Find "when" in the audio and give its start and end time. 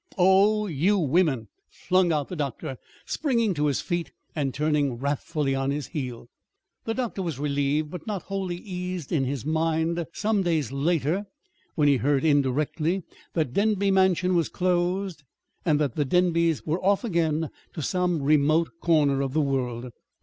11.75-11.87